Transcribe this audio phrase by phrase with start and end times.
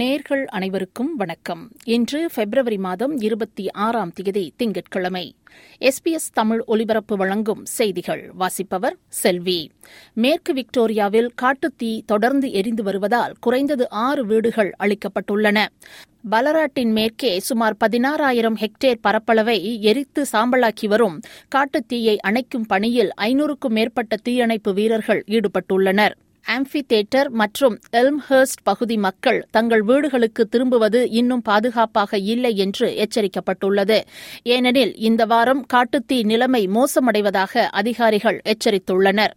[0.00, 1.70] நேர்கள் அனைவருக்கும் வணக்கம்.
[1.84, 5.34] இன்று பிப்ரவரி மாதம் இருபத்தி ஆறாம் தேதி திங்கட்கிழமை.
[5.80, 8.30] எஸ்பிஎஸ் தமிழ் ஒலிபரப்பு வழங்கும் செய்திகள்.
[8.34, 9.70] வாசிப்பவர் செல்வி.
[10.14, 15.66] மேற்கு விக்டோரியாவில் காட்டுத்தீ தொடர்ந்து எரிந்து வருவதால் குறைந்தது ஆறு வீடுகள் அளிக்கப்பட்டுள்ளன
[16.30, 21.20] பலராட்டின் மேற்கே சுமார் பதினாறாயிரம் ஹெக்டேர் பரப்பளவை எரித்து சாம்பலாக்கி வரும்
[21.54, 26.12] காட்டுத்தீயை அணைக்கும் பணியில் ஐநூறுக்கும் மேற்பட்ட தீயணைப்பு வீரர்கள் ஈடுபட்டுள்ளனர்.
[26.46, 34.00] ஆம்பி தேட்டர் மற்றும் எல்ம்ஹர்ஸ்ட் பகுதி மக்கள் தங்கள் வீடுகளுக்கு திரும்புவது இன்னும் பாதுகாப்பாக இல்லை என்று எச்சரிக்கப்பட்டுள்ளது.
[34.42, 39.30] ஏனெனில் இந்த வாரம் காட்டுத்தீ நிலைமை மோசமடைவதாக அதிகாரிகள் எச்சரித்துள்ளனர்.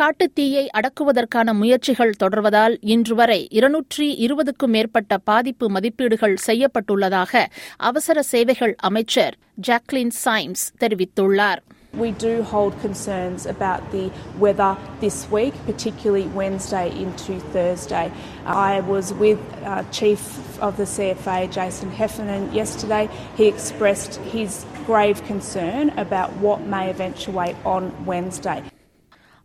[0.00, 7.44] காட்டுத்தீயை அடக்குவதற்கான முயற்சிகள் தொடர்வதால் இன்று வரை இருநூற்றி இருபதுக்கும் மேற்பட்ட பாதிப்பு மதிப்பீடுகள் செய்யப்பட்டுள்ளதாக
[7.76, 9.36] அவசர சேவைகள் அமைச்சர்
[9.68, 11.62] ஜாக்லின் சைம்ஸ் தெரிவித்துள்ளார்.
[11.96, 18.12] We do hold concerns about the weather this week, particularly Wednesday into Thursday.
[18.44, 23.08] I was with uh, Chief of the CFA, Jason Heffernan, yesterday.
[23.36, 28.62] He expressed his grave concern about what may eventuate on Wednesday.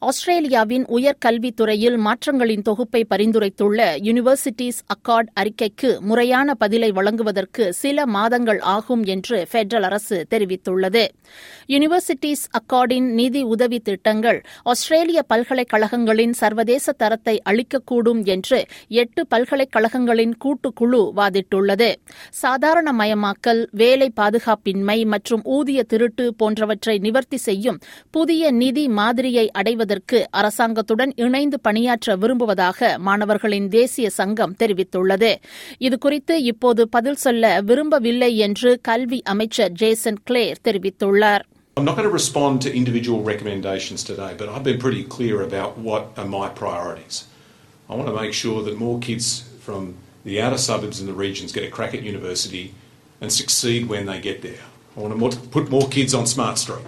[0.01, 9.47] ஆஸ்திரேலியாவின் உயர்கல்வித்துறையில் மாற்றங்களின் தொகுப்பை பரிந்துரைத்துள்ள universities accord அறிக்கைக்கு முறையான பதிலை வழங்குவதற்கு சில மாதங்கள் ஆகும் என்று
[9.51, 11.03] பெடரல் அரசு தெரிவித்துள்ளது.
[11.67, 21.95] யூனிவர்சிட்டிஸ் அக்கார்டின் நிதி உதவி திட்டங்கள் ஆஸ்திரேலிய பல்கலைக்கழகங்களின் சர்வதேச தரத்தை அளிக்கக்கூடும் என்று எட்டு பல்கலைக்கழகங்களின் கூட்டுக்குழு வாதிட்டுள்ளது.
[22.41, 31.11] சாதாரணமயமாக்கல் வேலை பாதுகாப்பின்மை மற்றும் ஊதிய திருட்டு போன்றவற்றை நிவர்த்தி செய்யும் புதிய நிதி மாதிரியை அடைவது செய்வதற்கு அரசாங்கத்துடன்
[31.25, 35.31] இணைந்து பணியாற்ற விரும்புவதாக மாணவர்களின் தேசிய சங்கம் தெரிவித்துள்ளது
[35.85, 41.45] இதுகுறித்து இப்போது பதில் சொல்ல விரும்பவில்லை என்று கல்வி அமைச்சர் ஜேசன் கிளேர் தெரிவித்துள்ளார்
[41.77, 45.69] I'm not going to respond to individual recommendations today, but I've been pretty clear about
[45.87, 47.17] what are my priorities.
[47.89, 49.27] I want to make sure that more kids
[49.65, 49.83] from
[50.27, 52.65] the outer suburbs and the regions get a crack at university
[53.21, 54.65] and succeed when they get there.
[54.95, 56.87] I want to put more kids on Smart Street.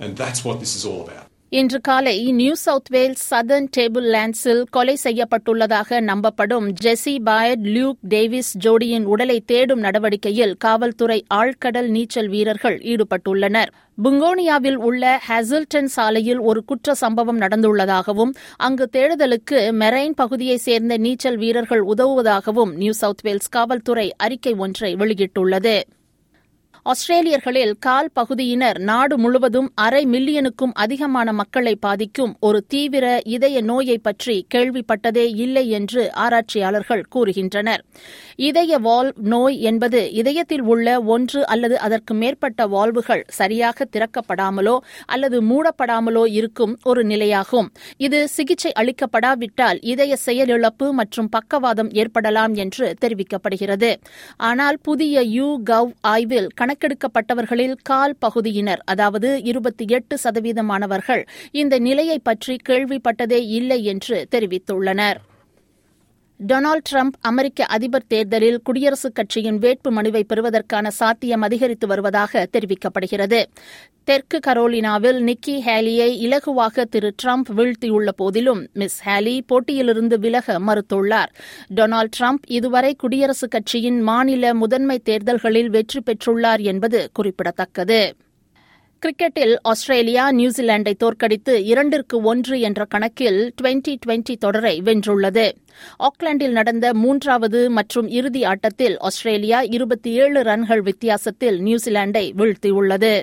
[0.00, 1.26] And that's what this is all about.
[1.54, 8.52] இன்று காலை new south Wales southern table லேண்ட்ஸில் கொலை செய்யப்பட்டுள்ளதாக நம்பப்படும் Jesse Baird Luke Davies
[8.64, 13.72] ஜோடியின் உடலை தேடும் நடவடிக்கையில் காவல்துறை ஆழ்கடல் நீச்சல் வீரர்கள் ஈடுபட்டுள்ளனர்.
[14.02, 21.82] புங்கோனியாவில் உள்ள ஹெசில்டன் சாலையில் ஒரு குற்ற சம்பவம் நடந்துள்ளதாகவும் அங்கு தேடுதலுக்கு மெரைன் பகுதியைச் சேர்ந்த நீச்சல் வீரர்கள்
[21.82, 25.80] உதவுவதாகவும் நியூ சவுத் வேல்ஸ் காவல்துறை அறிக்கை ஒன்றை வெளியிட்டுள்ளது.
[26.86, 34.46] ஆஸ்திரேலியர்களில் கால் பகுதியினர் நாடு முழுவதும் அரை மில்லியனுக்கும் அதிகமான மக்களை பாதிக்கும் ஒரு தீவிர இதய நோயை பற்றி
[34.54, 37.82] கேள்விப்பட்டதே இல்லை என்று ஆராய்ச்சியாளர்கள் கூறுகின்றனர்.
[38.48, 44.76] இதய வால்வ் நோய் என்பது இதயத்தில் உள்ள ஒன்று அல்லது அதற்கு மேற்பட்ட வால்வுகள் சரியாக திறக்கப்படாமலோ
[45.06, 47.70] அல்லது மூடப்படாமலோ இருக்கும் ஒரு நிலையாகும்.
[47.96, 53.92] இது சிகிச்சை அளிக்கப்படாவிட்டால் இதய செயலிழப்பு மற்றும் பக்கவாதம் ஏற்படலாம் என்று தெரிவிக்கப்படுகிறது.
[54.50, 62.56] ஆனால் புதிய யூ கவ் ஆய்வில் கணக்கெடுக்கப்பட்டவர்களில் கால் பகுதியினர் அதாவது இருபத்தி எட்டு சதவீதமானவர்கள் இந்த நிலையை பற்றி
[62.68, 65.16] கேள்விப்பட்டதே இல்லை என்று தெரிவித்துள்ளனர்.
[66.46, 73.44] டொனால்டு டிரம்ப் அமெரிக்க அதிபர் தேர்தலில் குடியரசுக் கட்சியின் வேட்பு மனுவை பெறுவதற்கான சாத்தியம் அதிகரித்து வருவதாக தெரிவிக்கப்படுகிறது.
[74.04, 81.30] தெற்கு கரோலினாவில் நிக்கி ஹேலியை இலகுவாக திரு டிரம்ப் வீழ்த்தியுள்ள போதிலும் மிஸ் ஹேலி போட்டியிலிருந்து விலக மறுத்துள்ளார்.
[81.74, 88.14] டொனால்டு டிரம்ப் இதுவரை குடியரசுக் கட்சியின் மாநில முதன்மை தேர்தல்களில் வெற்றி பெற்றுள்ளார் என்பது குறிப்பிடத்தக்கது.
[89.02, 95.52] கிரிக்கெட்டில் ஆஸ்திரேலியா நியூசிலாந்தை தோற்கடித்து இரண்டிற்கு ஒன்று என்ற கணக்கில் டுவெண்டி டுவெண்டி தொடரை வென்றுள்ளது.
[95.98, 103.22] ஆக்லாந்தில் நடந்த மூன்றாவது மற்றும் இறுதி ஆட்டத்தில் ஆஸ்திரேலியா இருபத்தி ஏழு ரன்கள் வித்தியாசத்தில் நியூசிலாந்தை வீழ்த்தியுள்ளது.